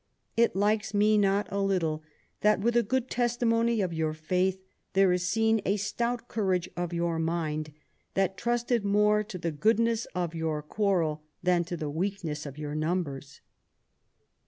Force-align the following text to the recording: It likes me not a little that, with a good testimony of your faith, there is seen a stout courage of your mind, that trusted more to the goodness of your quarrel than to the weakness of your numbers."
It 0.35 0.55
likes 0.55 0.95
me 0.95 1.15
not 1.15 1.45
a 1.51 1.61
little 1.61 2.01
that, 2.39 2.59
with 2.59 2.75
a 2.75 2.81
good 2.81 3.07
testimony 3.07 3.81
of 3.81 3.93
your 3.93 4.15
faith, 4.15 4.59
there 4.93 5.11
is 5.13 5.27
seen 5.27 5.61
a 5.63 5.77
stout 5.77 6.27
courage 6.27 6.67
of 6.75 6.91
your 6.91 7.19
mind, 7.19 7.71
that 8.15 8.35
trusted 8.35 8.83
more 8.83 9.23
to 9.23 9.37
the 9.37 9.51
goodness 9.51 10.07
of 10.15 10.33
your 10.33 10.63
quarrel 10.63 11.21
than 11.43 11.63
to 11.65 11.77
the 11.77 11.91
weakness 11.91 12.47
of 12.47 12.57
your 12.57 12.73
numbers." 12.73 13.41